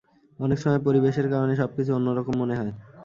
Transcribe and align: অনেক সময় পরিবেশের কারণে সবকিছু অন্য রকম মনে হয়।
অনেক 0.39 0.57
সময় 0.59 0.81
পরিবেশের 0.87 1.27
কারণে 1.33 1.53
সবকিছু 1.55 1.91
অন্য 1.93 2.07
রকম 2.11 2.33
মনে 2.37 2.55
হয়। 2.55 2.71